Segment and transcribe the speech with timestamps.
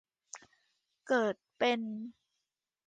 [1.07, 1.79] เกิดเป็น